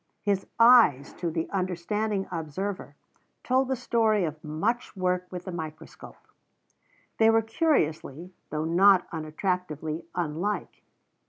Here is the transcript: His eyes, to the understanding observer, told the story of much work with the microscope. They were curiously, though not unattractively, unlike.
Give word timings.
His 0.23 0.47
eyes, 0.59 1.13
to 1.19 1.29
the 1.29 1.47
understanding 1.51 2.25
observer, 2.31 2.95
told 3.43 3.67
the 3.67 3.75
story 3.75 4.23
of 4.25 4.43
much 4.43 4.97
work 4.97 5.27
with 5.29 5.45
the 5.45 5.51
microscope. 5.51 6.17
They 7.19 7.29
were 7.29 7.43
curiously, 7.43 8.33
though 8.49 8.65
not 8.65 9.05
unattractively, 9.11 10.05
unlike. 10.15 10.81